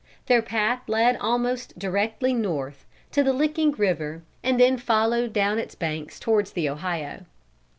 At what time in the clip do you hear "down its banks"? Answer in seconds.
5.31-6.19